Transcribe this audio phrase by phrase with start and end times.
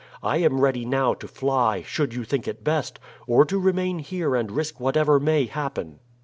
[0.23, 4.35] I am ready now to fly, should you think it best, or to remain here
[4.35, 5.99] and risk whatever may happen."